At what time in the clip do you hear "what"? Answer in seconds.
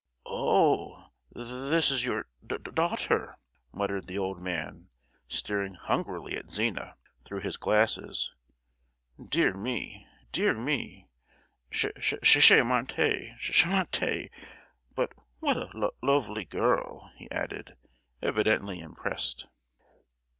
15.39-15.57